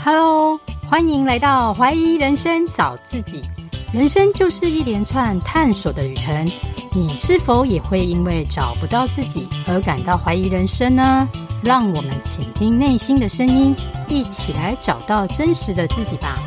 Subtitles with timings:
[0.00, 3.42] Hello，欢迎来到怀疑人生找自己。
[3.92, 6.48] 人生就是一连串探索的旅程，
[6.94, 11.28] 你是否也会因为找不到自己而感到怀疑人生呢？
[11.64, 13.74] 让我们倾听内心的声音，
[14.08, 16.38] 一起来找到真实的自己吧。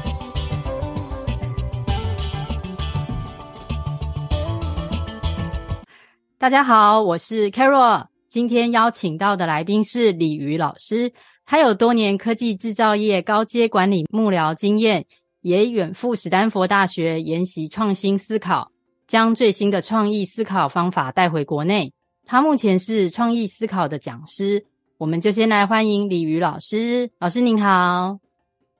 [6.37, 11.11] 大家好，我是 Carol，今天邀请到的来宾是李瑜老师。
[11.51, 15.05] 他有多年科技制造业高阶管理幕僚经验，
[15.41, 18.71] 也远赴史丹佛大学研习创新思考，
[19.05, 21.91] 将最新的创意思考方法带回国内。
[22.25, 24.65] 他目前是创意思考的讲师。
[24.97, 27.11] 我们就先来欢迎李瑜老师。
[27.19, 28.17] 老师您好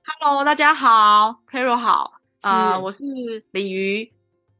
[0.06, 3.02] ，Hello，大家好，Carol 好，呃，我是
[3.50, 4.10] 李瑜，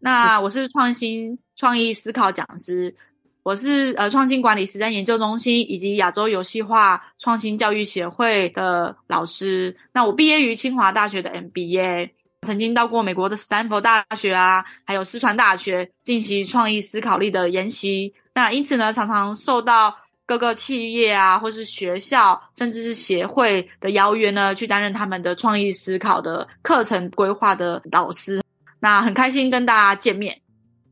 [0.01, 2.95] 那我是创新创意思考讲师。
[3.43, 9.77] 我是呃创新管理实战研究中心以及亚洲游戏化创新教育协会的老师。
[9.93, 12.11] 那我毕业于清华大学的 MBA，
[12.43, 18.15] 曾经到过美国的斯坦福大学啊，还有四川大学进行创意思考力的研习。
[18.33, 28.41] 那因此呢，常常受到各个企业啊，或是学校，甚至是协会的邀约呢，去担任他们的创意思考的课程规划的老师。
[28.79, 30.41] 那很开心跟大家见面，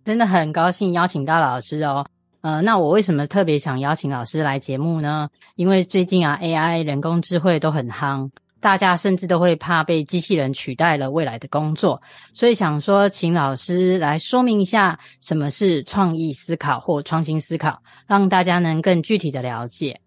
[0.04, 2.04] 真的很高兴邀请到老师哦。
[2.42, 5.28] 呃，那我为什么特别想邀请老师来节目呢？
[5.56, 12.00] 因为最近啊，AI 人工智慧都很夯，大家甚至都会怕被机器人取代了未来的工作，
[12.32, 20.00] 所以想说，请老师来说明一下什么是创意思考或创新思考，让大家能更具体的了解。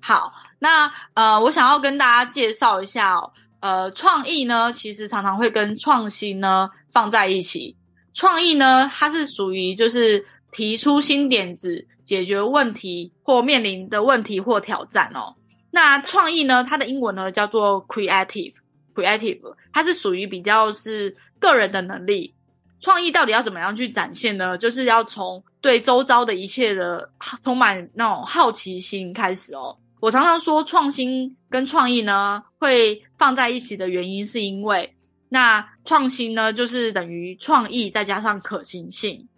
[0.00, 3.20] 好，那呃，我想要跟大家介绍一下，
[3.60, 7.76] 呃，创意呢，其实常常会跟创新呢放在一起。
[8.14, 10.26] 创意呢，它是属于就是。
[10.56, 15.36] 提出新点子，解决问题或面临的问题或挑战哦。
[15.70, 16.64] 那创意呢？
[16.64, 22.32] 它的英文呢叫做 creative，creative，它是属于比较是个人的能力。
[22.80, 24.56] 创意到底要怎么样去展现呢？
[24.56, 27.10] 就是要从对周遭的一切的
[27.42, 29.76] 充满那种好奇心开始哦。
[30.00, 34.94] 我常常说，创新跟创意呢会放在一起的原因，是因为
[35.28, 39.28] 那创新呢就是等于创意再加上可行性。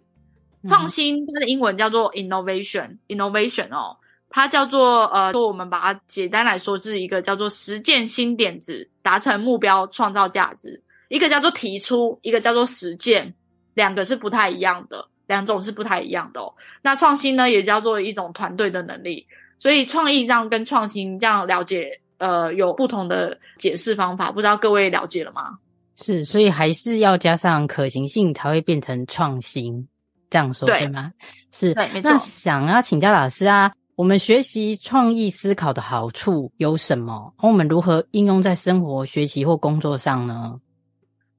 [0.67, 3.97] 创新它的英文叫做 innovation，innovation 哦，
[4.29, 10.83] 它叫做呃，说我们把它简单来说，是一个叫做实践新点子，达成目标，创造价值。
[11.07, 13.33] 一个叫做提出，一个叫做实践，
[13.73, 16.53] 两个是不太一样的，两种是不太一样的哦。
[16.81, 19.25] 那创新呢，也叫做一种团队的能力。
[19.57, 25.57] 所以创意这样跟创新这样了解，呃，有不同的解释方法，不知道各位了解了吗？
[25.95, 29.87] 是，所以还是要加上可行性才会变成创新。
[30.29, 31.11] 这样说对，对吗？
[31.51, 31.73] 是。
[32.03, 37.33] 那想要请教老师啊，我们学习创意思考的好处有什么？
[37.39, 40.59] 我们如何应用在生活、学习或工作上呢？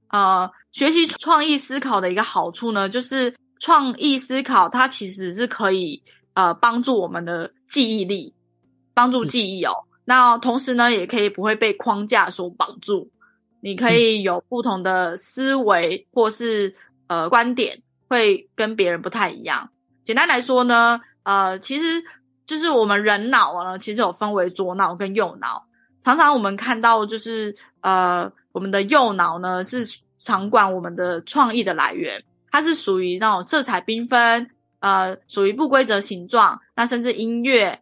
[0.08, 6.02] 呃，学习创意思考的一个好处呢，就是创意思考它其实是可以
[6.34, 8.34] 呃帮助我们的记忆力，
[8.92, 9.84] 帮助记忆哦。
[10.04, 13.08] 那同时呢，也可以不会被框架所绑住，
[13.60, 16.74] 你可以有不同的思维或是
[17.06, 17.80] 呃观点。
[18.10, 19.70] 会跟别人不太一样。
[20.02, 22.02] 简单来说呢，呃，其实
[22.44, 25.64] 就是我们人脑呢，其实有分为左脑跟右脑。
[26.02, 29.86] 常常我们看到就是呃，我们的右脑呢是
[30.18, 34.50] 掌管我们的创意的来源，它是属于那种色彩缤纷，
[34.80, 37.78] 呃，属于不规则形状，那甚至音乐，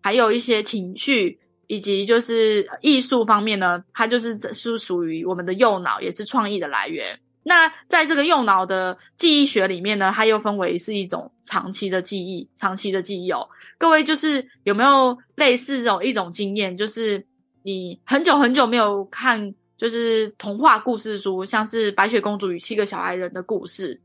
[0.00, 7.20] 还有一些情绪，以及就是艺术方面呢，它就是是属于我们的右脑，也是创意的来源。
[7.48, 13.48] 那在这个右脑的记忆学里面呢，它又分为是一种长期的记忆，长期的记忆哦。
[13.78, 17.24] 各位就是有没有类似这种一种经验，就是
[17.62, 24.00] 你很久很久没有看，就是童话故事书，像是《白雪公主与七个小矮人》的故事，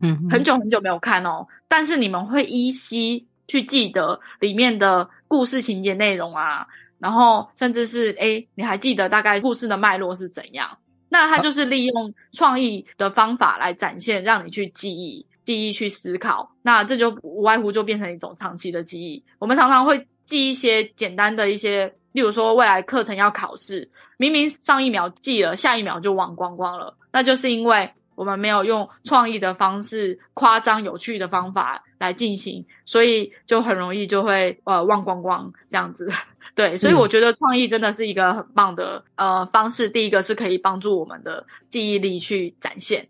[0.00, 6.68] 嗯，很久很久没有看哦，但是你们会依稀去记得里面的故事情节内容啊，
[7.00, 10.78] 然后甚至是哎，你还记得大概故事的脉络是怎样？
[11.08, 16.52] 那它就是利用创意的方法来展现，让你去记忆、记忆去思考。
[16.62, 19.24] 那这就无外乎就变成一种长期的记忆。
[19.38, 26.96] 我们常常会记一些简单的一些，例如说未来课程要考试，明明上一秒记了，下一秒就忘光光了。
[27.10, 36.12] 那就是因为我们没有用创意的方式、夸张有趣的方法来进行，所以就很容易就会呃忘光光这样子。
[36.54, 39.88] 对，所以我觉得创意真的是一个很棒的、嗯、呃方式。
[39.88, 43.08] 第一个是可以帮助我们的记忆力去展现。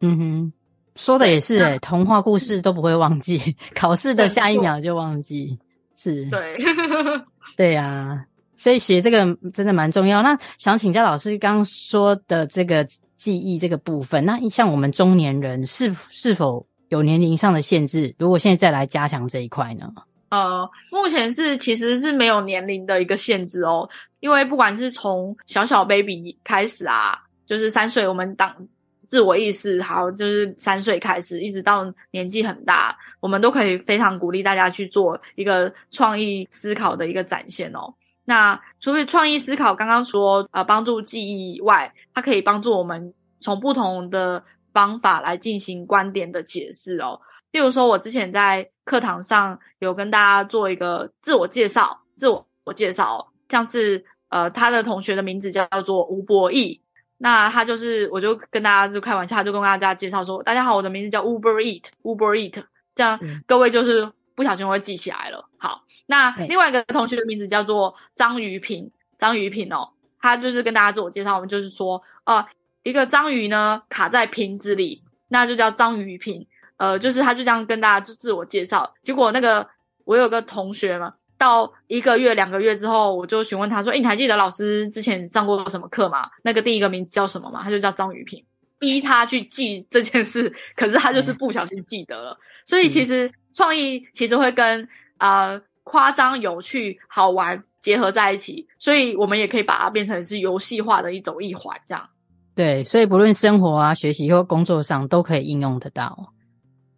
[0.00, 0.52] 嗯哼，
[0.96, 5.58] 说的也是诶，童话故事都不会忘记， 考试的下一秒就忘记。
[5.94, 6.56] 是，对，
[7.56, 8.24] 对呀、啊。
[8.56, 10.22] 所以写这个真的蛮重要。
[10.22, 18.14] 那想请教老师刚刚说的这个记忆这个部分，那像我们中年人是是否有年龄上的限制？
[18.18, 19.90] 如果现在再来加强这一块呢？
[20.30, 23.90] 呃，目前是其实是没有年龄的一个限制哦，
[24.20, 28.68] 因为不管是从小小 baby 开始啊，就是三岁，我们当
[29.08, 37.94] 自我意识好，就是三岁开始，一直到年纪很大，我们都可以非常鼓励大家去做一个创意思考的一个展现哦。
[38.24, 47.20] 那除了创意思考刚刚说呃帮助记忆以外，它可以帮助我们从不同的方法来进行观点的解释哦。
[47.52, 56.80] 例如说，我之前在课堂上有跟大家做一个自我介绍，自我我介绍，像是呃他的同学的名字叫做吴博义，
[57.18, 62.62] 那他就是我就跟大家就开玩笑，就跟大家介绍说，大家好，我的名字叫 Uber Eat，Uber Eat，
[62.94, 65.48] 这样各位就是不小心会记起来了。
[65.58, 72.46] 好，那另外一个同学的名字叫做张鱼平，张鱼平哦，他就是跟大家自我介绍，我们就是说，呃，
[72.84, 76.46] 一个章鱼呢卡在瓶子里，那就叫章鱼瓶。
[76.80, 79.68] 呃，就是他就这样跟大家就自我介绍，结果那个
[80.06, 86.30] 我有个同学嘛，到一个月两个月之后，我就询问他说：“诶，你还记得老师之前上过什么课吗？
[86.42, 88.42] 那个第一个名字叫什么吗？”他就叫张雨萍，
[88.78, 92.32] 逼他去记这件事，可是他就是不小心记得了。
[92.32, 94.88] 嗯、所以其实创意其实会跟
[95.18, 102.08] 啊夸张、有趣、好玩结合在一起，所以我们也可以把它变成是游戏化的一种一环，这样。
[102.54, 106.32] 对，所以不论生活啊、学习或工作上都可以应用得到。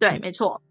[0.03, 0.61] 对，没错。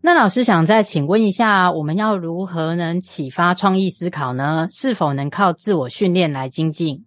[0.00, 4.66] 那老师想再请问一下，我们要如何能启发创意思考呢？
[4.72, 7.04] 是否能靠自我训练来精进？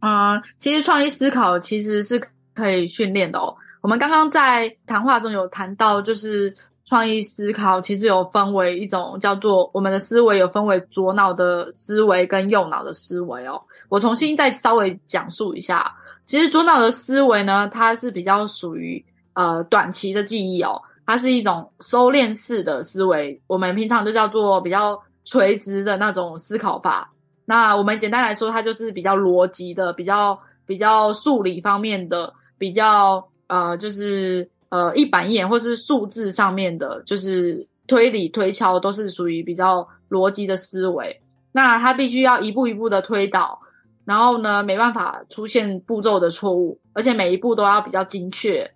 [0.00, 2.20] 啊、呃，其实创意思考其实是
[2.54, 3.54] 可以训练的哦。
[3.82, 6.56] 我们刚刚在谈话中有谈到，就是
[6.86, 13.62] 创意思考其实有分为一种叫做我们的思维有分为左脑的思维跟右脑的思维哦。
[13.88, 15.94] 我重新再稍微讲述一下，
[16.26, 19.04] 其实左脑的思维呢，它是比较属于。
[19.38, 27.12] 呃，短期的记忆哦，它是一种收敛式的思维，我们平常都叫做比较垂直的那种思考法。
[27.44, 30.36] 那我们简单来说，它就是比较逻辑的，比较
[30.66, 41.22] 比较数理方面的，比较呃，就是呃一板一眼或是数字上面的，就是推理推敲都是属于比较逻辑的思维。
[41.52, 43.60] 那它必须要一步一步的推导，
[44.04, 48.68] 然后呢，没办法出现步骤的错误，而且每一步都要比较精确。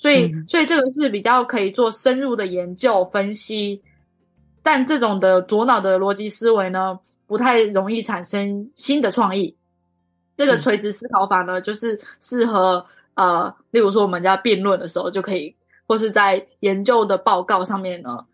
[0.00, 3.82] 所以，所以这个是比较可以做深入的研究分析，
[4.62, 9.54] 但这种的左脑的逻辑思维呢，不太容易产生新的创意。
[10.38, 15.54] 这个垂直思考法呢，就是适合呃，例如说我们在辩论的时候就可以，
[15.86, 18.24] 或是在研究的报告上面呢，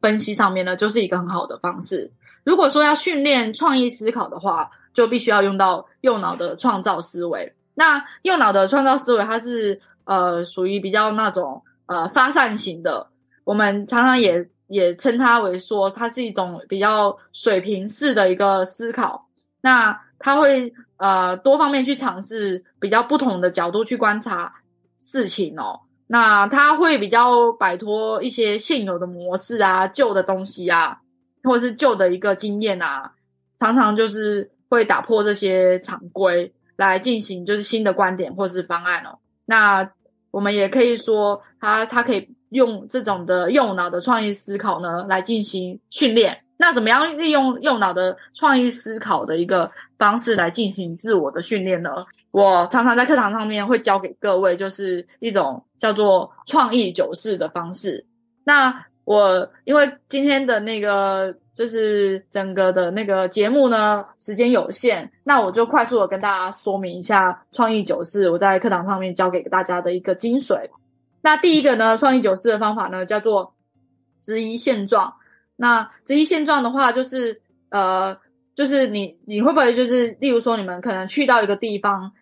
[0.00, 2.08] 分析上面呢，就是一个很好的方式。
[2.44, 7.52] 如果说要训练创意思考的话，就必须要用到右脑的创造思维。
[7.74, 9.80] 那右脑的创造思维，它是。
[10.06, 13.06] 呃，属于比较那种呃发散型的，
[13.44, 19.28] 我们常常也也称它为说，它是一种比较水平式的一个思考。
[19.60, 24.52] 那它会呃多方面去尝试，比较不同的角度去观察
[24.98, 25.80] 事情哦。
[26.06, 31.00] 那它会比较摆脱一些现有的模式啊、旧的东西啊，
[31.42, 33.12] 或者是旧的一个经验啊，
[33.58, 39.18] 常常就是会打破这些常规，来进行就是新的观点或是方案哦。
[39.44, 39.90] 那
[40.36, 46.38] 我们也可以说，他他可以用这种的右脑的创意思考呢，来进行训练。
[46.58, 51.90] 那怎么样利用右脑的创意思考的一个方式来进行自我的训练呢？
[52.32, 58.04] 我常常在课堂上面会教给各位，就是一种叫做创意九式的方式。
[58.44, 61.34] 那我因为今天的那个。
[61.56, 70.68] 就是整个的那个节目呢，时间有限，那我就快速的跟大家说明一下创意九式，我在课堂上面教给大家的一个精髓。
[71.22, 73.54] 那第一个呢，创意九式的方法呢，叫做
[74.20, 75.14] 质疑现状。
[75.56, 78.18] 那质疑现状的话，就是呃，
[78.54, 82.12] 就是你你会不会就是，例如说，你们可能去到一个地方，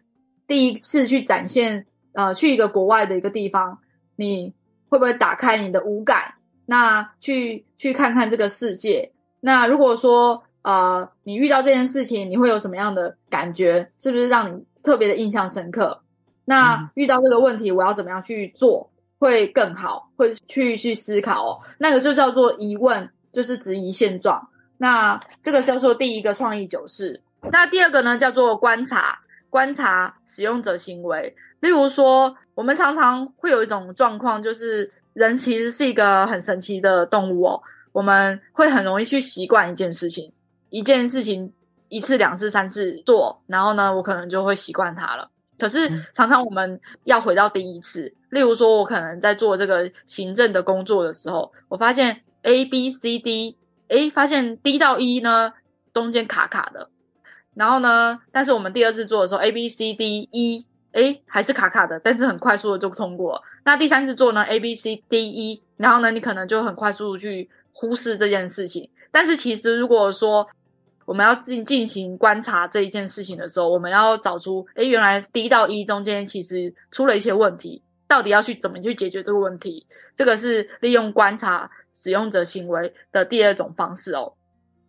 [0.47, 3.81] 第一次去展现，呃，去一个国外的一个地方，
[4.15, 4.55] 你
[4.89, 6.35] 会不会打开你的五感，
[6.67, 9.11] 那去去看看这个世界？
[9.47, 13.91] 那如果说呃，你遇到这件事情，你会有什么样的感觉？
[13.99, 16.01] 是不是让你特别的印象深刻？
[16.47, 20.09] 那遇到这个问题，我要怎么样去做会更好？
[20.17, 21.61] 会去去思考哦。
[21.77, 24.49] 那个就叫做疑问，就是质疑现状。
[24.79, 27.21] 那这个叫做第一个创意九式。
[27.53, 29.19] 那第二个呢，叫做观察，
[29.51, 31.37] 观察使用者行为。
[31.61, 37.63] 例如说，我们常常会有一种状况，就是人其实是一个很神奇的动物哦。
[37.95, 40.33] 我们会很容易去习惯一件事情，
[40.69, 41.53] 一件事情
[41.89, 45.31] 一次、两次、三次做，然后呢，我可能就会习惯它了。
[45.61, 55.53] 可是常常我们要回到第一次，例如说，我可能在做这个行政的工作的时候，我发现 A、B、C、D，诶，发现 D 到 E 呢
[55.93, 56.91] 中间卡卡的，
[57.55, 63.43] 然后呢，但是我们第二次做的时候，A、B、C、D、E，哎，还是卡卡的，但是很快速的就通过了。
[63.65, 67.49] 那第三次做呢，A、B、C、D、E，然后呢，你可能就很快速去
[67.85, 68.89] 忽视这件事情。
[69.13, 70.49] 但是其实如果说，
[71.05, 79.87] 我们要进进行观察这一件事情的时候，我们要找出，诶，原来 D 到 E 中间其实出了一些问题，到底要去怎么去解决这个问题？
[80.17, 84.33] 这个是利用观察使用者行为的第二种方式哦。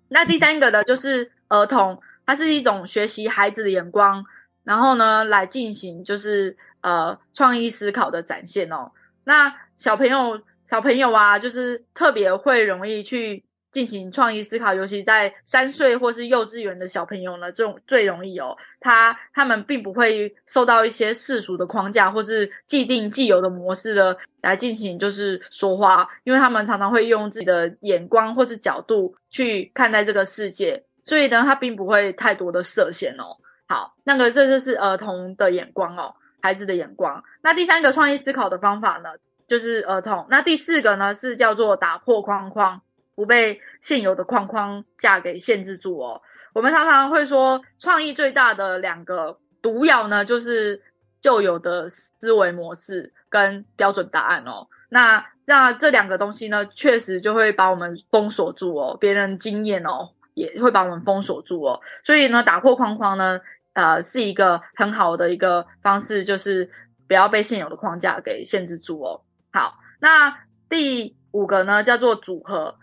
[0.08, 4.24] 那第三个呢，就是儿童，它是一种学习孩子的眼光，
[4.64, 8.92] 然后呢，来进行就是呃创意思考的展现哦。
[9.26, 13.44] 那小朋友小朋友啊，就是特别会容易去。
[13.76, 18.56] 进行创意思考，尤其在三岁或是幼稚园的小朋友呢，这种最容易哦。
[18.80, 33.36] 他他们并不会受到一些世俗的框架或是既定既有的模式的来进行就是说话，因为他们常常会用自己的眼光或是角度去看待这个世界，所以呢，他并不会太多的设限哦。
[33.68, 37.26] 好，那个这就是儿童的眼光哦，孩子的眼光。
[37.42, 39.10] 那第三个创意思考的方法呢，
[39.48, 40.26] 就是儿童。
[40.30, 42.82] 那第四个呢，是叫做打破框框。
[43.18, 46.22] 不被现有的框框架给限制住哦。
[46.52, 50.82] 我们常常会说，创意最大的两个毒药呢，就是
[51.22, 54.68] 旧有的思维模式跟标准答案哦。
[54.90, 58.98] 那那这两个东西呢，确实就会把我们封锁住哦。
[59.00, 61.80] 别人经验哦，也会把我们封锁住哦。
[62.04, 63.40] 所以呢，打破框框呢，
[63.72, 66.70] 呃，是一个很好的一个方式，就是
[67.08, 69.22] 不要被现有的框架给限制住哦。
[69.56, 70.38] 好，那
[70.70, 72.76] 第五个呢，叫做组合。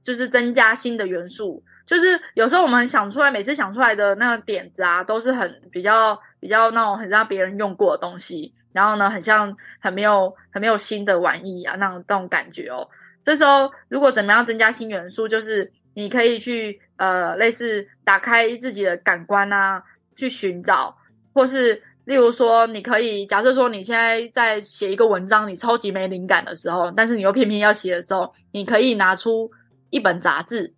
[0.00, 12.88] 就是增加新的元素，就是有时候我们想出来，每次想出来的那个点子啊，都是很比较比较那种很让别人用过的东西，然后呢，很像很没有很没有新的玩意啊，那种那种感觉哦。
[13.22, 19.82] 这时候如果怎么样增加新元素，就是你可以去呃类似打开自己的感官啊，
[20.16, 20.96] 去寻找，
[21.34, 29.50] 或是例如说你可以假设说你现在在写一个文章，你超级没灵感的时候，但是你又偏偏要写的时候，你可以拿出。
[29.90, 30.74] 一本杂志，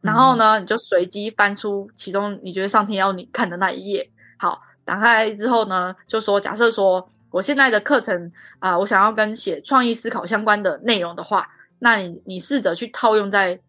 [0.00, 4.10] 然后呢，你就随机翻出其中你觉得上天要你看的那一页。
[4.36, 11.46] 好，打开之后呢，就说假设说我现在的课程啊、呃，我想要跟写创意思考相关的内容的话，
[11.78, 13.60] 那你你试着去套用在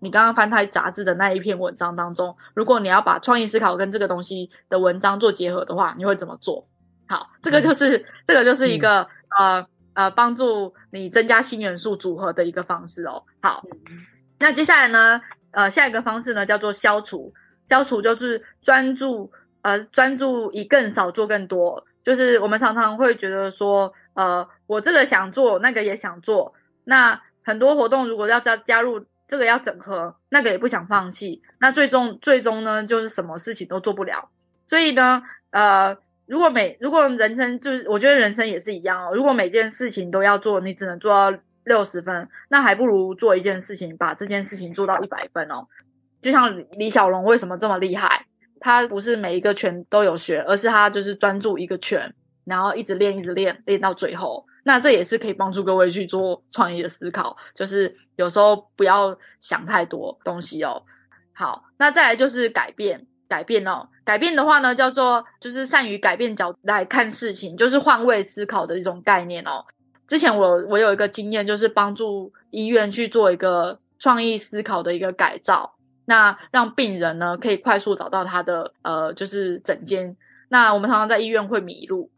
[0.00, 2.36] 你刚刚翻开杂志的那一篇文章当中。
[2.54, 6.66] 如果你要把创意思考跟这个东西的文章做结合的话，你会怎么做？
[7.06, 13.22] 好，这个就是、嗯、这个就是一个、嗯、呃呃帮助你增加新元素组合的一个方式哦。
[13.40, 13.62] 好。
[13.88, 14.06] 嗯
[14.42, 15.20] 那接下来呢？
[15.50, 17.34] 呃，下一个方式呢，叫做消除。
[17.68, 19.30] 消除就是专注，
[19.60, 21.84] 呃，专注以更少做更多。
[22.06, 26.54] 就是我们常常会觉得说，呃，我这个想做，那个也想做。
[26.84, 31.42] 那很多活动如果要加加入，这个要整合，那个也不想放弃。
[31.58, 34.28] 那最终最终呢，就是什么事情都做不了。
[34.68, 35.96] 所以呢，呃，
[36.26, 39.14] 如果每如果人生就是，我觉得人生也是一样哦。
[39.14, 41.38] 如果每件事情都要做，你只能做到。
[41.62, 45.68] 六十分，那还不如做一件事情，把这件事情做到一百分哦。
[46.22, 48.24] 就像李小龙为什么这么厉害？
[48.60, 54.46] 他不是每一个拳都有学，而是他就是专注一个拳，然后一直练，一直练，练到最后。
[54.64, 60.82] 那这也是可以帮助各位去做创意的思考，就是有时候不要想太多东西哦。
[61.32, 63.88] 好，那再来就是改变，改变哦。
[64.04, 69.64] 改变的话呢，叫做就是善于改变角度来看事情，就是换位思考的一种概念哦。
[70.08, 75.74] 之前我我有一个经验，就是帮助医院去做一个创意思考的一个改造，
[76.04, 80.16] 那让病人呢可以快速找到他的呃就是诊间。
[80.48, 82.10] 那我们常常在医院会迷路，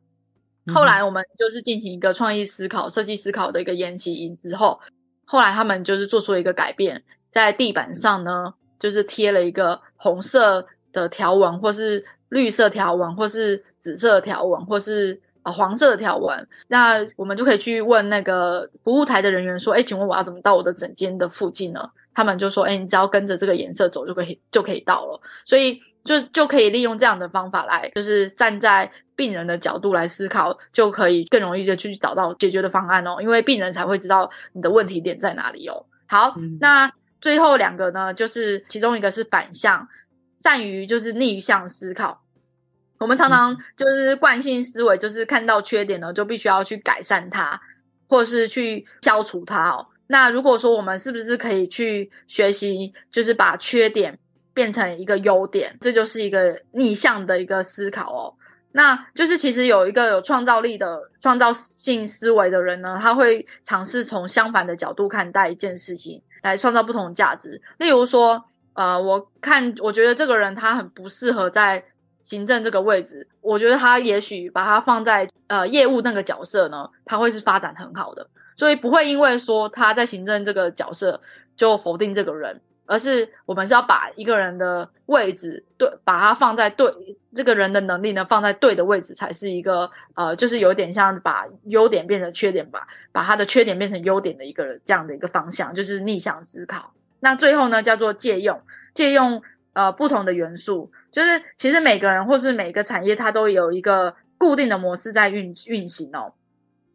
[0.75, 4.81] 后来我们就是进行一个创意思考、设计思考的一个研习营之后，
[5.25, 7.03] 后来他们就是做出了一个改变，
[7.33, 15.21] 在地板上呢就是贴了一个红色的条纹，或是绿色条纹，或是紫色条纹，或是。
[15.45, 33.19] 啊，黄色的条纹，那我们就可以去问那个服务台的人员说：“哎，请问我要怎么到我的整间的附近呢？”他们就说：“哎，你只要跟着这个颜色走就可以，就可以到了。”所以就就可以利用这样的方法来，就是站在病人的角度来思考，就可以更容易的去找到解决的方案哦。
[33.21, 35.87] 因为病人才会知道你的问题点在哪里哦。
[36.07, 39.89] 好，嗯、那最后两个呢，就是其中一个是反向，
[40.43, 42.23] 善于就是逆向思考。
[42.99, 47.61] 我们常常就是惯性思维，就是看到缺点呢，就必须要去改善它，
[48.09, 49.87] 或是去消除它哦。
[50.07, 54.19] 那如果说我们是不是可以去学习，就是把缺点
[54.55, 58.35] 变成一个优点，这就是一个逆向的一个思考哦。
[58.75, 67.61] 那就是其实有一个有创造力的创造性思维的人呢，他会尝试从相反的角度看待一件事情，来创造不同的价值。
[67.77, 68.43] 例如说，
[68.73, 71.85] 呃，我看我觉得这个人他很不适合在
[72.23, 81.21] 行政这个位置，我觉得他也许把他放在呃业务那个角色呢，他会是发展很好的，所以不会因为说他在行政这个角色
[81.59, 82.63] 就否定这个人。
[82.93, 96.93] 而是我们是要把一个人的位置对，把它放在对这个人的能力呢放在对的位置，才是一个呃，就是有点像把优点变成缺点吧，把他的缺点变成优点的一个这样的一个方向，就是逆向思考。
[97.19, 98.61] 那最后呢，叫做借用，
[98.93, 106.35] 借用呃不同的元素，就是其实每个人或是每个产业，它都有一个固定的模式在运运行哦。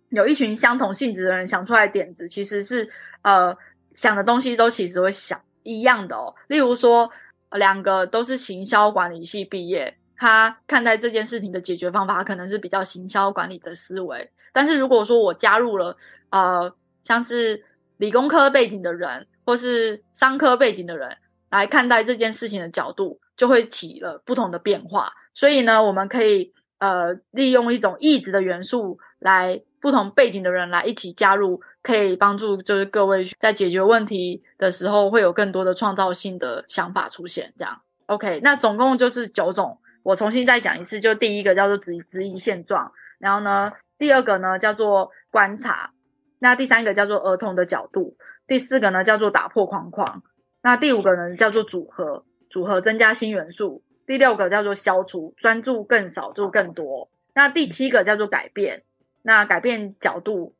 [0.09, 2.91] 有一群相同性质的人想出来点子，其实是
[3.23, 3.57] 呃
[3.95, 5.41] 想的东西都其实会想。
[5.67, 7.11] 一样的哦，例如说，
[7.51, 14.31] 两个都是行销管理系毕业，他看待这件事情的解决方法可能是比较行销管理的思维。
[14.53, 15.97] 但是如果说我加入了
[16.29, 17.65] 呃，像是
[17.97, 21.17] 理工科背景的人，或是商科背景的人
[21.49, 25.11] 来看待这件事情的角度，就会起了不同的变化。
[25.35, 29.63] 所以呢，我们可以呃利用一种异质的元素来。
[29.79, 37.53] 不同背景的人来一起加入，可以帮助就是各位在解决问题的时候会有更多的创造性的想法出现。
[37.57, 39.79] 这样，OK，那总共就是九种。
[40.03, 45.91] 我重新再讲一次，就第一个叫做质质疑现状，然后呢，第二个呢叫做观察，
[46.39, 48.15] 那第三个叫做儿童的角度，
[48.47, 50.23] 第四个呢叫做打破框框，
[50.61, 58.83] 那第五个呢叫做组合，组合增加新元素，第六个叫做消除，专注更少做更多，那第七个叫做改变。
[59.27, 60.53] 那改变角度，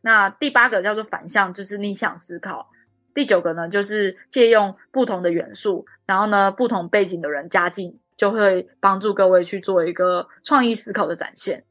[0.00, 2.68] 那第八个叫做反向，就是逆向思考。
[3.14, 11.62] 第九个呢，就是借用不同的元素，然后呢，不同背景的人加进，就会帮助各位去做一个创意思考的展现。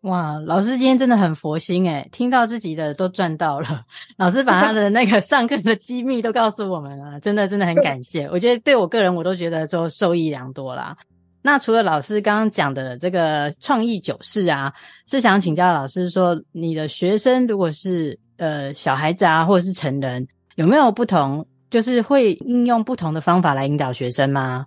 [0.00, 3.82] 哇，老师今天真的很佛心诶，听到自己的都赚到了。
[4.18, 8.24] 老师把他的那个 上课的机密都告诉我们了，真的真的很感谢。
[8.24, 10.96] 我觉得对我个人，我都觉得说受益良多啦。
[11.42, 14.72] 那除了老师刚刚讲的这个创意九式啊，
[15.06, 24.66] 是想请教老师说，你的学生如果是呃小孩子啊，或者是成人，有没有不同，就是会应用不同的方法来引导学生吗？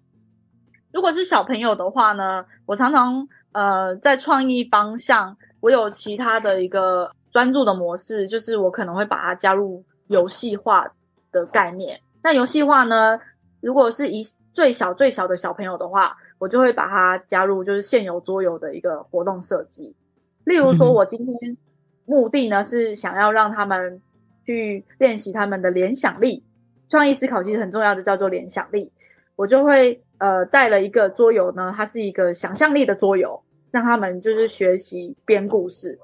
[0.92, 10.88] 如果是小朋友的话呢，我常常呃在创意方向，我有其他的一个专注的模式，就是我可能会把它加入游戏化
[11.32, 12.00] 的概念。
[12.24, 13.20] 那游戏化呢，
[13.62, 19.96] 如果是以最小最小的小朋友的话，我就会把它加入，就是现有桌游的一个活动设计。
[20.44, 21.58] 例如说，我今天
[22.04, 24.02] 目的呢是想要让他们
[24.46, 26.44] 去练习他们的联想力，
[26.90, 28.92] 创意思考其实很重要的叫做联想力。
[29.38, 35.98] 我就会呃带了一个桌游呢，它是一个想象力的桌游，让他们就是学习编故事。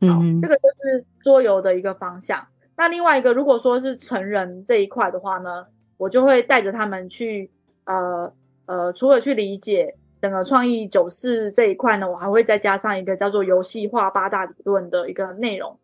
[0.00, 0.08] 好，
[0.42, 2.48] 这个就是桌游的一个方向。
[2.76, 5.66] 那另外一个，如果说是成人这一块的话呢，
[5.98, 7.52] 我就会带着他们去
[7.84, 8.32] 呃。
[8.66, 15.78] 呃，除了去理解整个创意九式这一块呢，我还会再加上一个叫做游戏化八大理论的一个内容，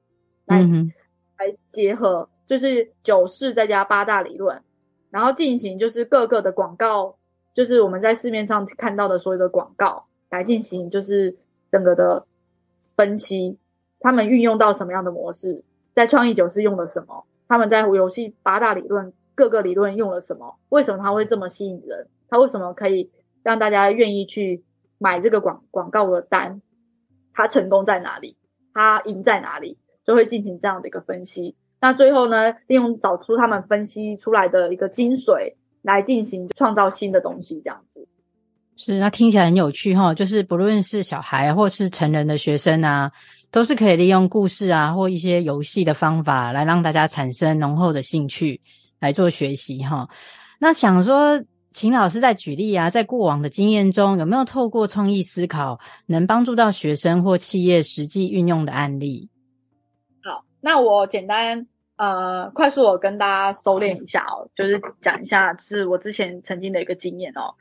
[0.46, 0.90] 来、嗯、
[1.38, 4.62] 来结合，就是九式再加八大理论，
[5.10, 7.16] 然后进行就是各个的广告，
[7.54, 11.36] 就是我们在市面上看到的所有的广告，来进行就是
[11.70, 12.24] 整个的
[12.96, 13.58] 分析，
[14.00, 15.62] 他们运用到什么样的模式，
[15.94, 22.06] 在创意九式用了什么，他们在游戏八大理论各个理论用了什么，为什么它会这么吸引人？
[22.30, 23.10] 他为什么可以
[23.42, 24.64] 让大家愿意去
[24.98, 26.62] 买这个广广告的单？
[27.34, 28.36] 他成功在哪里？
[28.72, 29.78] 他赢在哪里？
[30.06, 31.56] 就会进行这样的一个分析。
[31.80, 38.06] 那最后呢，利用找出他们分析出来的一个精髓，来进行创造新的东西，这样子。
[38.76, 40.12] 是，那听起来很有趣哈。
[40.12, 43.10] 就是不论是小孩或是成人的学生啊，
[43.50, 48.60] 都是可以利用故事啊或一些游戏的方法，来让大家产生浓厚的兴趣
[49.00, 50.08] 来做学习哈。
[50.58, 51.42] 那想说。
[51.72, 59.28] 秦老师在举例啊，在过往的经验中，有没有透过创意思考，能帮助到学生或企业实际运用的案例？
[60.24, 67.54] 好，那我简单呃，快速我跟大家收敛一下哦，就是讲一下，是我之前曾经的一个经验哦。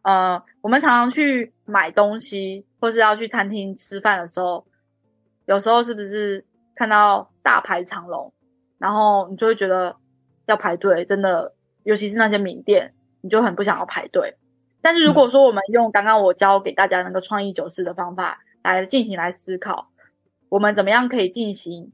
[0.00, 4.66] 呃，我们常常去买东西，或是要去餐厅吃饭的时候，
[5.44, 8.32] 有时候是不是看到大排长龙，
[8.78, 9.94] 然后你就会觉得
[10.46, 12.94] 要排队，真的，尤其是那些名店。
[13.22, 14.36] 你就很不想要排队，
[14.82, 19.88] 但是如果说我们用刚刚我教给大家那个创意九式的方法来进行来思考，
[20.48, 21.92] 我们怎么样可以进行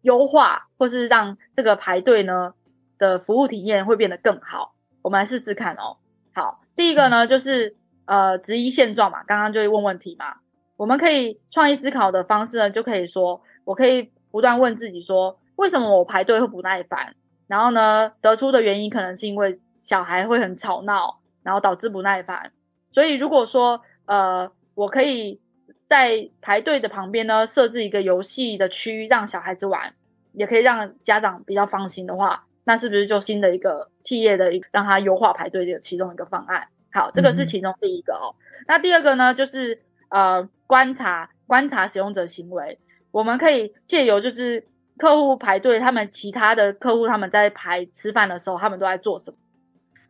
[0.00, 2.54] 优化，或是让这个排队呢
[2.98, 4.74] 的服务体验会变得更好？
[5.02, 5.98] 我们来试试看哦。
[6.32, 10.36] 好，第一个呢就是呃质疑现状嘛，刚刚就会问问题嘛。
[10.76, 17.14] 我们可以创意思考的方式呢，就可以说，我可以不断问自己说，为什么我排队会不耐烦？
[17.46, 22.52] 然后呢，得出的原因可能是因为小孩会很吵闹，然后导致不耐烦。
[22.92, 25.40] 所以如果说呃，我可以
[25.88, 29.94] 在排队的旁边呢设置一个游戏的区域，让小孩子玩，
[30.32, 36.68] 也可以让家长比较放心的话，那是不是就新的一个企业的一个让他优化排队的其中一个方案？
[36.92, 38.34] 好，这个是其中第一个哦。
[38.38, 42.78] 嗯、那第二个呢，就是呃观察观察使用者行为，
[43.10, 44.66] 我们可以借由就是
[44.98, 49.36] 客户排队，他们其他的客户他们在排吃饭的时候，他们都在做什么？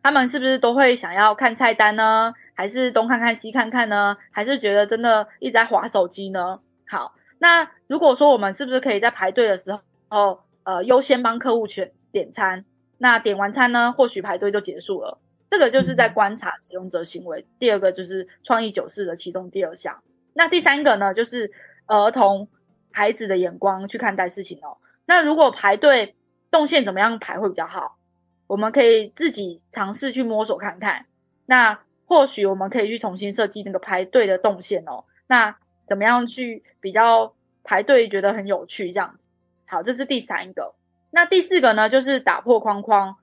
[0.03, 2.35] 他们是不是都会想要看菜单呢？
[2.55, 4.17] 还是东看看西看看呢？
[4.31, 6.61] 还是觉得真的一直在划手机呢？
[6.89, 9.73] 好，那如果说我们是不是可以在排队的时
[10.09, 12.65] 候，呃，优先帮客户选点餐？
[12.99, 15.19] 那点完餐呢，或许排队就结束了。
[15.51, 17.47] 这个就是在观察使用者行为。
[17.59, 20.03] 第二个就是创意九四的其中第二项。
[20.35, 21.51] 那第三个呢，就是
[21.87, 22.49] 儿童
[22.91, 24.79] 孩子的眼光去看待事情哦。
[25.05, 26.15] 那如果排队
[26.51, 27.97] 动线怎么样排会比较好？
[28.53, 31.07] 我们可以自己尝试去摸索看看，
[31.47, 35.05] 那或许我们可以去重新设计那个排队的动线哦。
[35.27, 35.57] 那
[35.89, 37.33] 怎么样去比较
[37.65, 39.31] 排队觉得很有趣这样子？
[39.65, 40.75] 好，这是第三个。
[41.11, 43.17] 那第四个呢，就是打破框框，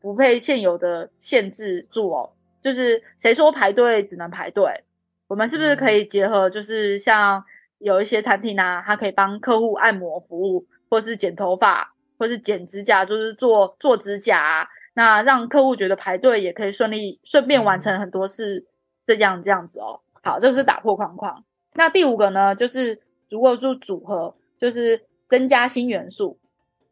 [0.00, 2.32] 不被现有的限制住哦。
[2.62, 4.84] 就是谁说排队只能排队？
[5.28, 7.44] 我们是不是可以结合，就是像
[7.76, 11.92] 有一些餐厅啊，它可以帮客户按摩服务，或是剪头发。
[12.20, 18.66] 或是剪指甲，就是做做指甲啊，那让客户觉得排队也可以顺利顺便完成很多事，
[19.06, 20.00] 这样这样子哦。
[20.22, 21.44] 好，这个是打破框框。
[21.72, 26.38] 那第五个呢，就是如果说组合，就是增加新元素。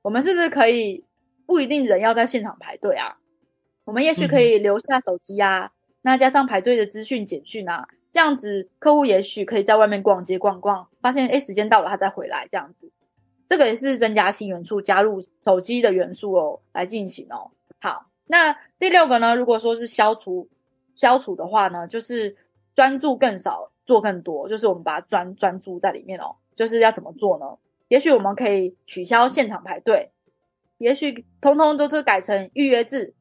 [0.00, 1.04] 我们是不是可以
[1.46, 3.18] 不一定人要在现场排队啊？
[3.84, 12.90] 我们也许可以留下手机啊，嗯、那加上排队的资讯简讯啊，这样子客户也许可以在外面逛街逛逛，发现诶时间到了，他再回来这样子。
[13.48, 17.50] 这个也是增加新元素，加入手机的元素哦，来进行哦。
[17.80, 19.34] 好，那第六个呢？
[19.34, 20.50] 如果说是消除
[20.94, 22.36] 消除的话呢，就是
[22.74, 26.36] 专注更少，做更多，就是我们把它专专注在里面哦。
[26.56, 27.56] 就是要怎么做呢？
[27.88, 30.10] 也许我们可以取消现场排队，
[30.76, 33.14] 也许通通都是改成预约制，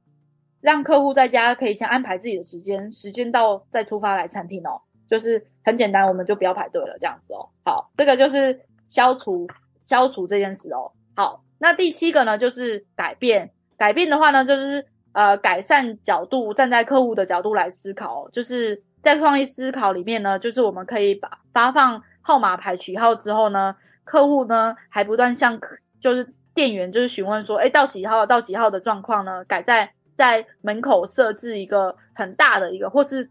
[0.60, 4.82] 让客户在家可以先安排自己的时间，时间到再出发来餐厅哦。
[5.10, 7.48] 就是很简单，我们就不要排队了，这样子哦。
[7.64, 9.48] 好，这个就是消除。
[9.88, 13.52] 消除这件事哦，好，那第七个呢，就是改变。
[13.78, 25.60] 改变的话呢，就是呃，改善角度，站在客户的角度来思考，就是在创意思考里面呢，就是我们可以把发放号码牌取号之后呢，客户呢还不断向
[26.02, 29.46] 就是店员就是询问说，诶，到几号到几号的状况呢？
[29.46, 33.30] 改在在门口设置一个很大的一个，或是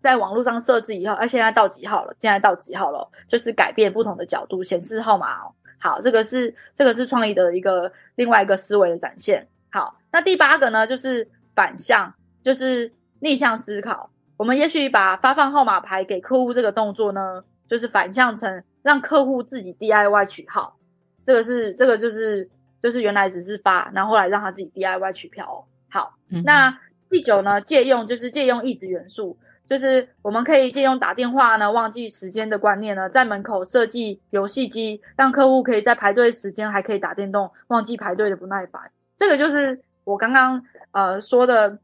[0.00, 2.14] 在网络上设置以后，哎，现在到几号了？
[2.18, 3.10] 现在到几号了？
[3.28, 5.52] 就是改变不同的角度显示号码哦。
[5.78, 9.48] 好，这个是这个是创意的一个另外一个思维的展现。
[9.70, 14.10] 好，那第八个呢，就是反向，就是逆向思考。
[14.36, 20.76] 我们也许把发放号码牌给客户这个动作呢，就是反向成让客户自己 DIY 取号。
[21.24, 22.48] 这个是这个就是
[22.82, 25.58] 就是原来只是发，然后后来让他自己 DIY 取票哦。
[25.90, 26.78] 好，嗯、那
[27.10, 29.38] 第九呢，借用就是借用异质元素。
[29.68, 38.90] 就是我们可以借用打电话呢，忘记时间的观念呢，在门口设计游戏机，让客户可以在排队时间还可以打电动，忘记排队的不耐烦。
[39.18, 41.78] 这个就是我刚刚呃说的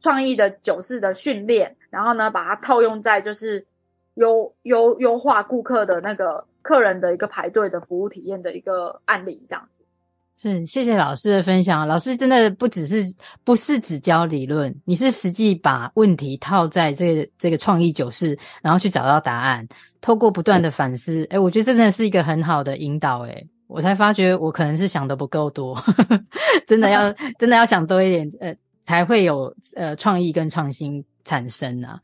[0.00, 3.66] 创意的九四的训练，然后呢把它套用在就是
[4.14, 9.68] 优优优化顾客的那个客人的一个排队的服务体验的一个案例这样。
[10.38, 11.88] 是，谢谢老师的分享。
[11.88, 13.02] 老师真的不只是
[13.42, 19.66] 不是只教理论，你是实际把问题套在这个这个创意九式，然后去找到答案，
[20.02, 21.26] 透过不断的反思。
[21.30, 23.20] 诶，我觉得这真的是一个很好的引导。
[23.20, 25.82] 诶，我才发觉我可能是想的不够多，
[26.68, 31.98] 真的要 真的要想多一点，呃，才会有呃创意跟创新产生啊。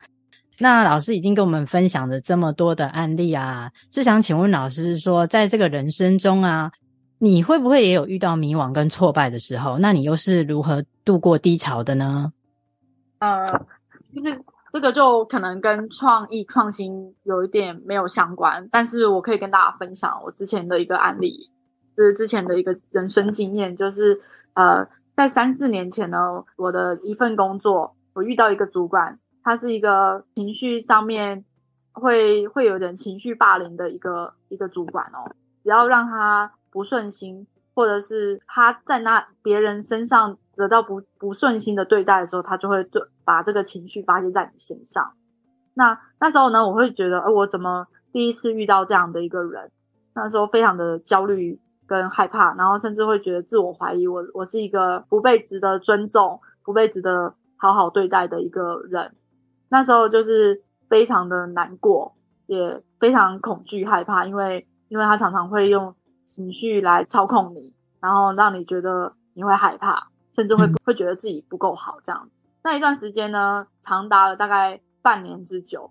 [0.59, 6.73] 那老师已经跟我们分享了这么多的案例啊，是想请问老师说，在这个人生中啊。
[7.24, 9.78] 你会不会也有遇到迷惘跟挫败的时候？
[9.78, 12.32] 那你又是如何度过低潮的呢？
[13.20, 13.64] 呃，
[14.12, 21.48] 就是这个就可能跟创意创新有一点没有相关，但是我可以跟大家分享我之前的一个案例，
[21.96, 24.20] 就是之前的一个人生经验，就是
[24.54, 31.44] 呃，在三四年前呢，我的一份工作，我遇到一个主管，他是一个情绪上面
[31.92, 35.30] 会会有点情绪霸凌的一个一个主管哦，
[35.62, 36.54] 只要让他。
[36.72, 45.12] 不顺心，或者是他在那别人身上得到不不顺心的对待的时候，他就会对把这个情绪发泄在你身上。
[45.74, 49.70] 那那时候呢，我会觉得，呃，我怎么第一次遇到这样的一个人？
[50.14, 59.14] 那时候非常的焦虑跟害怕，然后甚至会觉得自我怀疑，我我是一个不被值得尊重、不被值得好好对待的一个人。
[59.70, 62.14] 那时候就是非常的难过，
[62.46, 65.94] 也非常恐惧害怕，因为因为他常常会用
[66.35, 72.31] 情绪来操控你，然后让你觉得你会害怕，甚至会会觉得自己不够好这样子。
[72.64, 75.90] 那一段时间呢，长达了大概半年之久。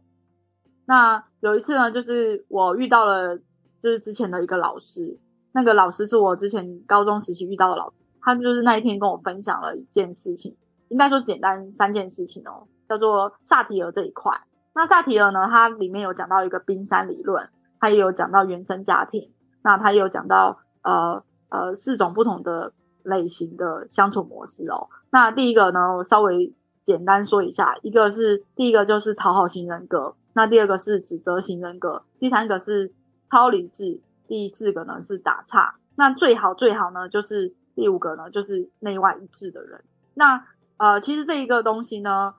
[0.85, 3.37] 那有一次呢，就是我遇到了，
[3.81, 5.19] 就是之前的一个老师，
[5.51, 10.57] 那个老师是我之前高中时期遇到的老师，他就是那一天跟我分享了一件事情，
[10.89, 14.41] 应该说简单三件事情哦，叫做萨提尔这一块。
[14.73, 17.49] 那萨提尔呢，它里面有讲到一个冰山理论，
[17.79, 24.89] 它也有讲到原生家庭，那他有讲到呃呃四种不同的类型的相处模式哦。
[25.09, 26.53] 那第一个呢，我稍微
[26.85, 30.15] 简单说一下，一个是第一个就是讨好型人格。
[30.33, 32.93] 那第二个是指责型人格，第三个是
[33.29, 35.75] 超理智，第四个呢是打岔。
[35.95, 39.83] 那最好最好呢就是第五个呢就是内外一致的人。
[40.13, 40.45] 那
[40.77, 42.33] 呃其实这一个东西呢，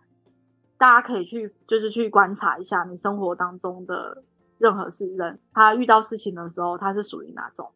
[0.79, 4.25] 大家可以去就是去观察一下你生活当中的
[4.63, 7.73] 任何事人，他遇到事情的时候他是属于哪种？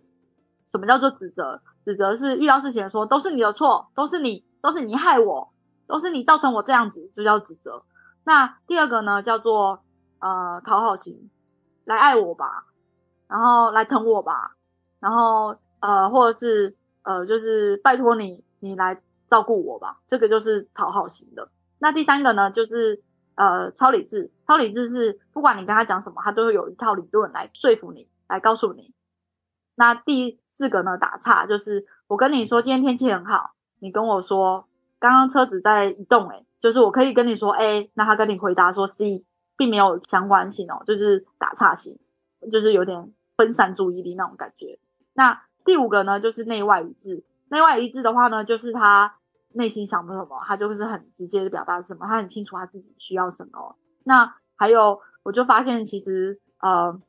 [0.70, 1.60] 什么叫做指责？
[1.84, 5.52] 指责是遇到事情的时候都是你的错，都是你都是你害我，
[5.86, 7.82] 都是你造成我这样子，就叫指责。
[8.24, 9.82] 那第二个呢叫做。
[10.18, 11.28] 呃，讨好型，
[11.84, 12.64] 来爱我吧，
[13.28, 14.56] 然后来疼我吧，
[14.98, 21.50] 然后呃，或者是呃，就是拜托你，你来照顾我吧，这个就是讨好型的。
[21.78, 23.02] 那第三个呢，就是
[23.36, 28.92] 呃，超理智，超理智是不管你跟他讲什么，他都会有一套理论来说服你，来告诉你。
[29.76, 34.66] 那第四个呢，打岔，就是我跟你说今天天气很好，你跟我说
[34.98, 39.24] 刚刚车子在移动，诶，就是我可以跟你说 A，那他跟你回答说 C。
[39.58, 41.98] 并没有相关性哦，就是打岔型，
[42.52, 44.78] 就是有点分散注意力那种感觉。
[45.14, 47.24] 那第五个呢，就是内外一致。
[47.48, 49.14] 内外一致的话呢，就是他
[49.56, 53.76] 内心想的什么，他就是很直接的表达什么，他很清楚他自己需要什么。
[54.04, 57.00] 那还有，我就发现其实呃，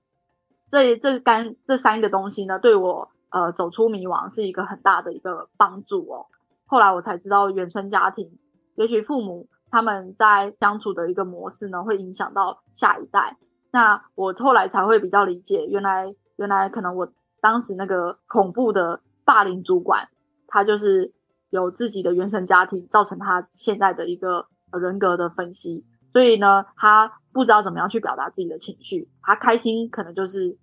[0.72, 6.26] 这这干这三个东西呢，对我呃走出迷惘是一个很大的一个帮助哦。
[6.66, 8.40] 后来我才知道，原生家庭，
[8.76, 9.48] 也许父母。
[9.70, 13.36] 他们在相处的一个模式呢，会影响到下一代。
[13.70, 20.08] 那我后来才会比较理解，原来原来可能我当时那个恐怖的霸凌主管，
[20.48, 21.12] 他就是
[21.50, 25.86] 有自己的原生家庭，造成他现在的一个人格的分析。
[26.14, 29.10] 所以呢，他不知道怎么样去表达自己的情绪。
[29.22, 30.58] 他开心可能就是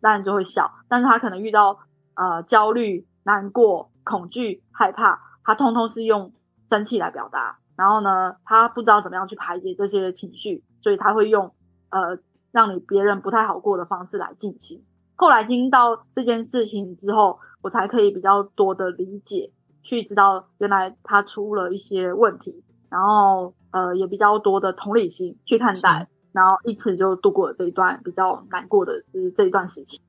[0.00, 1.78] 当然就会笑，但是他可能遇到
[2.14, 6.32] 呃焦虑、难过、恐惧、害怕，他通通是用
[6.68, 7.58] 生气来表达。
[7.76, 11.54] 然后呢，他不知道怎么样去排解这些情绪，所以他会用
[11.90, 12.18] 呃
[12.52, 14.84] 让你别人不太好过的方式来进行。
[15.16, 19.50] 后来听到这件事情之后，我才可以比较多的理解，
[19.82, 30.00] 去知道原来他出了一些问题，然后呃也比较多的同理心去看待，然后一次就度过了这一段比较难过的就是这一段时期。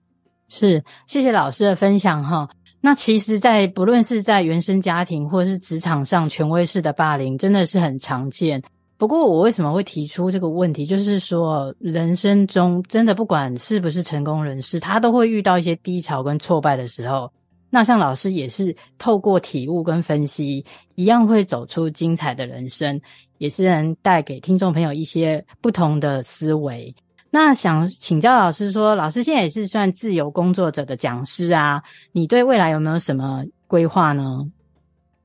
[0.48, 2.50] 是，谢谢老师的分享哈。
[2.82, 8.62] 那其实，在不论是在原生家庭或是职场上，权威式的霸凌真的是很常见。
[8.98, 10.86] 不过，我为什么会提出这个问题？
[10.86, 17.32] 就是说，人生中真的不管是不是成功人士，他都会遇到一些低潮跟挫败的时候。
[17.72, 20.64] 那像老师也是透过体悟跟分析，
[20.96, 23.02] 一样会走出精彩的人生，
[23.38, 26.94] 也是能带给听众朋友一些不同的思维。
[27.30, 31.82] 那想请教老师说，老师现在也是算自由工作者的讲师啊，
[32.12, 34.52] 你对未来有没有什么规划呢？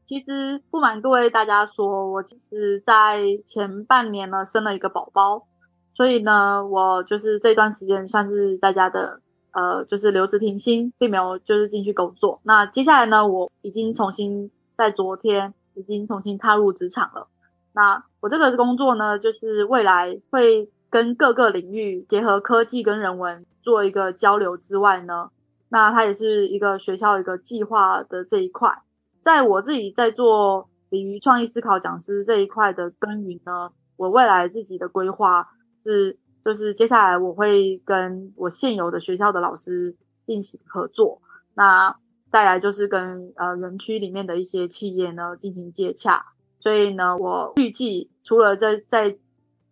[0.06, 5.48] 其实不瞒各位大家说，我其实在前半年呢生了一个宝宝，
[5.96, 9.20] 所以呢，我就是这段时间算是在家的，
[9.56, 12.40] 呃，就是留职停薪，并没有就是进去工作。
[12.44, 17.28] 那接下来呢，我已经重新在昨天已经重新踏入职场了。
[17.72, 20.70] 那我这个工作呢，就是未来会。
[20.88, 25.30] 跟各个领域结合科技跟人文做一个交流之外呢，
[25.68, 28.78] 那它也是一个学校一个计划的这一块。
[29.24, 35.48] 在我自己在做鲤鱼创意思考讲师这一块的耕耘呢，我未来自己的规划
[35.84, 41.20] 是，就是接下来我会跟我现有的学校的老师进行合作，
[41.54, 41.96] 那
[42.30, 46.24] 再来就是跟呃园区里面的一些企业呢进行接洽。
[46.60, 49.18] 所以呢，我预计除了在在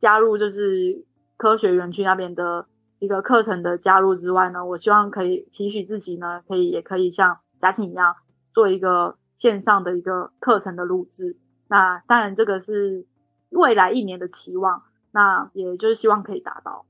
[0.01, 1.05] 加入就是
[1.37, 2.67] 科学园区那边的
[2.99, 8.17] 一个课程的加入之外呢，我希望可以期许自己呢，可以也可以像嘉庆一样
[8.53, 11.37] 做一个线上的一个课程的录制。
[11.69, 13.07] 那当然，这个是
[13.51, 14.83] 未来一年的期望，
[15.15, 16.85] 那也就是希望可以达到。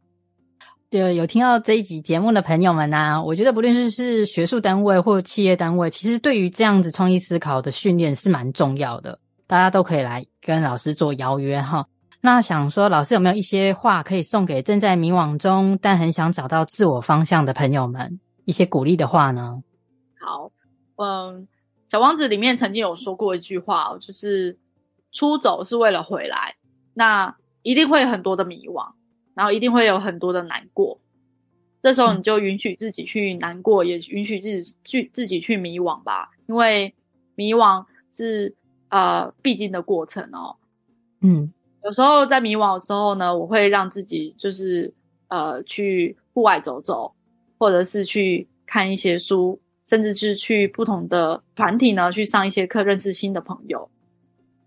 [0.88, 11.86] 对，有听到这一集节目的朋友们呢、啊，我觉得不论是是学术单位或企业单位，其实对于这样子创意思考的训练是蛮重要的，大家都可以来跟老师做邀约哈。
[12.20, 19.62] 那想说，老师有没有一些话可以送给正在迷惘中但很想找到自我方向的朋友们，一些鼓励的话呢？
[20.18, 20.50] 好，
[20.96, 21.46] 嗯，
[21.88, 24.56] 小王子里面曾经有说过一句话，就是
[25.12, 26.54] 出走是为了回来，
[26.94, 27.34] 那
[27.64, 28.92] 一定会有很多的迷惘。
[29.36, 31.00] 然后一定会有很多的难过，
[31.82, 36.94] 这时候你就允许自己去难过，嗯、也允许自己去自己去迷惘吧，因为
[37.34, 38.54] 迷惘是
[38.90, 40.54] 呃必经的过程哦。
[41.20, 44.94] 嗯，有时候在迷惘的时候呢，我会让自己就是
[45.26, 47.12] 呃去户外走走，
[47.58, 53.90] 或者是去看一些书，甚至是去不同的团体呢去上一些课，认识新的朋友，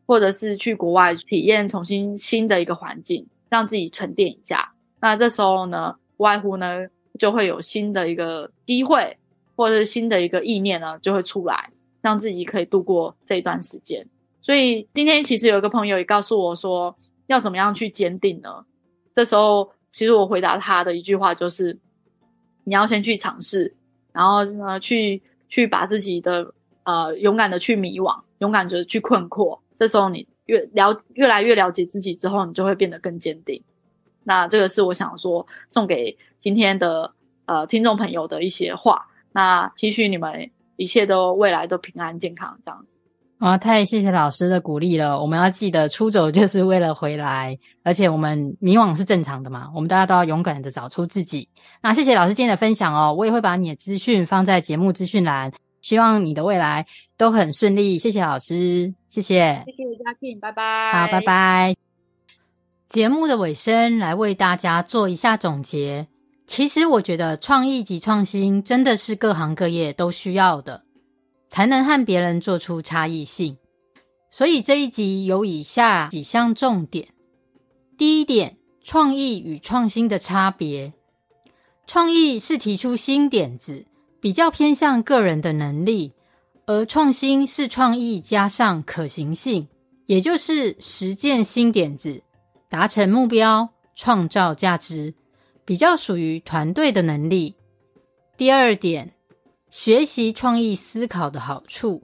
[0.07, 3.27] 或者是去国外体验重新新的一个环境。
[3.49, 6.85] 让自己沉淀一下，那这时候呢，外乎呢
[7.17, 9.17] 就会有新的一个机会，
[9.55, 11.69] 或者是新的一个意念呢就会出来，
[12.01, 14.05] 让自己可以度过这一段时间。
[14.41, 16.93] 所以今天其实有一个朋友也告诉我说，
[17.27, 18.65] 要怎么样去坚定呢？
[19.15, 21.79] 这时候其实我回答他的一句话就是，
[22.65, 23.73] 你要先去尝试，
[24.11, 29.59] 然后呢去去把自己的呃勇敢的去迷惘，勇敢的去困惑。
[29.77, 30.27] 这时候你。
[30.47, 33.61] 越了越来越了解自己之后，你就会变得更坚定。
[34.23, 37.13] 那这个是我想说送给今天的
[37.47, 39.07] 呃听众朋友的一些话。
[39.33, 42.97] 那期许你们一切都未来都平安健康这样子。
[43.39, 45.21] 啊，太谢谢老师的鼓励了。
[45.21, 49.69] 我们要记得出走就是为了回来，而且我们迷惘是正常的嘛。
[49.75, 51.49] 我们大家都要勇敢的找出自己。
[51.81, 55.51] 那谢谢老师今天的分享哦，我也会把你的资讯放在节目资讯栏。
[55.87, 61.75] 希望你的未来都很顺利，谢谢老师，谢谢，谢谢嘉庆，拜拜，好，拜拜。
[62.89, 66.09] 节目的尾声，来为大家做一下总结。
[66.45, 70.83] 其实我觉得创意及创新真的是各行各业都需要的，
[71.47, 73.57] 才能和别人做出差异性。
[74.29, 77.07] 所以这一集有以下几项重点：
[77.97, 80.91] 第一点，创意与创新的差别。
[81.85, 83.85] 创意是提出新点子。
[84.27, 86.11] 比较偏向个人的能力，
[86.65, 89.65] 而创新是创意加上可行性，
[90.05, 92.21] 也就是实践新点子、
[92.67, 95.13] 达成目标、创造价值，
[95.63, 97.55] 比较属于团队的能力。
[98.35, 99.13] 第二点，
[99.69, 102.03] 学习创意思考的好处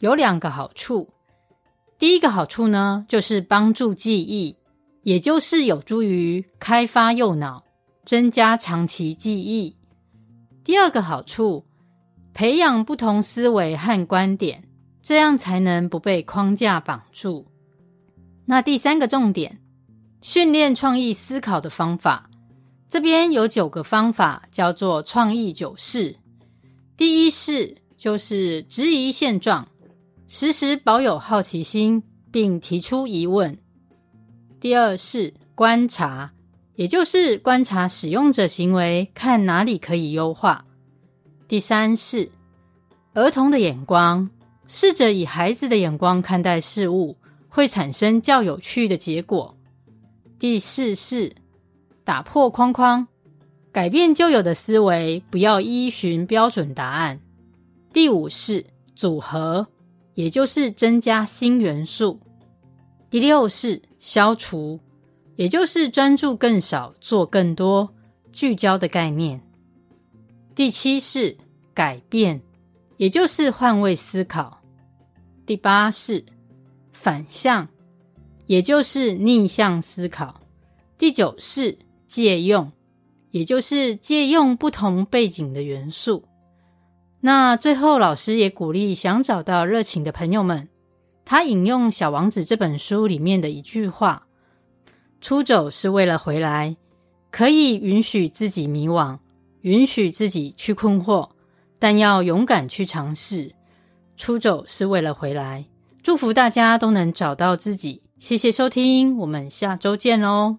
[0.00, 1.08] 有两个好处。
[2.00, 4.56] 第一个好处呢，就是帮助记忆，
[5.04, 7.62] 也就是有助于开发右脑，
[8.04, 9.76] 增加长期记忆。
[10.64, 11.64] 第二个好处，
[12.32, 14.62] 培养不同思维和观点，
[15.02, 17.46] 这样才能不被框架绑住。
[18.46, 19.60] 那第三个重点，
[20.20, 22.30] 训练创意思考的方法，
[22.88, 26.16] 这边有九个方法，叫做创意九式。
[26.96, 29.66] 第一式就是质疑现状，
[30.28, 33.58] 时时保有好奇心，并提出疑问。
[34.60, 36.32] 第二式观察。
[36.74, 40.64] 也就是观察使用者行为，看哪里可以优化。
[41.46, 42.30] 第三是
[43.12, 44.30] 儿童的眼光，
[44.66, 47.16] 试着以孩子的眼光看待事物，
[47.48, 49.54] 会产生较有趣的结果。
[50.38, 51.30] 第四是
[52.04, 53.06] 打破框框，
[53.70, 57.20] 改变旧有的思维，不要依循标准答案。
[57.92, 58.64] 第五是
[58.96, 59.66] 组合，
[60.14, 62.18] 也就是增加新元素。
[63.10, 64.80] 第六是消除。
[65.36, 67.88] 也就是专注更少，做更多，
[68.32, 69.40] 聚焦的概念。
[70.54, 71.36] 第七是
[71.72, 72.40] 改变，
[72.98, 74.60] 也就是换位思考。
[75.46, 76.24] 第八是
[76.92, 77.66] 反向，
[78.46, 80.40] 也就是逆向思考。
[80.98, 82.70] 第九是借用，
[83.30, 86.24] 也就是借用不同背景的元素。
[87.20, 90.68] 那最后，老师也鼓励想找到热情的朋友们，
[91.24, 94.26] 他引用《小王子》这本书里面的一句话。
[95.22, 96.76] 出走是为了回来，
[97.30, 99.16] 可以允许自己迷惘，
[99.60, 101.28] 允许自己去困惑，
[101.78, 103.54] 但要勇敢去尝试。
[104.16, 105.64] 出走是为了回来，
[106.02, 108.02] 祝福大家都能找到自己。
[108.18, 110.56] 谢谢收听，我们下周见喽！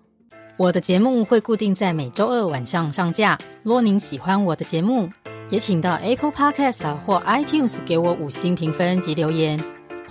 [0.56, 3.38] 我的节目会固定在每周二晚上上架。
[3.64, 5.10] 若您喜欢我的节目，
[5.50, 9.60] 也请到 Apple Podcast 或 iTunes 给我五星评分及留言。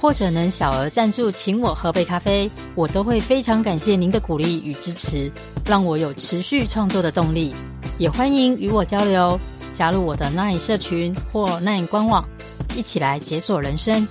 [0.02, 5.30] 或者能小额赞助，请我喝杯咖啡，我都会非常感谢您的鼓励与支持，
[5.64, 7.54] 让我有持续创作的动力。
[7.98, 9.38] 也欢迎与我交流，
[9.72, 12.28] 加入我的 Nine 社群或 Nine 官网。
[12.74, 14.04] 一起来解锁人生。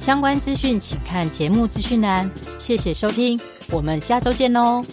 [0.00, 2.30] 相关资讯请看节目资讯栏。
[2.58, 3.40] 谢谢收听，
[3.70, 4.84] 我们下周见喽。